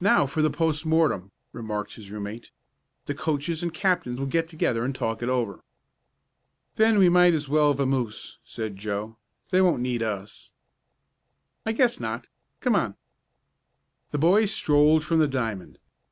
[0.00, 2.50] "Now for the post mortem," remarked his room mate.
[3.06, 5.62] "The coaches and captain will get together and talk it over."
[6.74, 9.16] "Then we might as well vamoose," said Joe.
[9.50, 10.50] "They won't need us."
[11.64, 12.26] "I guess not.
[12.58, 12.96] Come on."
[14.10, 15.78] The boys strolled from the diamond.